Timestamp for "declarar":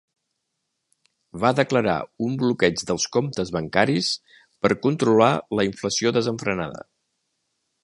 1.59-1.97